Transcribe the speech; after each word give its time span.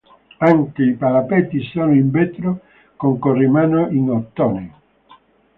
Anche 0.39 0.81
i 0.81 0.95
parapetti 0.95 1.61
sono 1.61 1.93
in 1.93 2.09
vetro, 2.09 2.61
con 2.95 3.19
corrimano 3.19 3.87
in 3.89 4.09
ottone. 4.09 4.73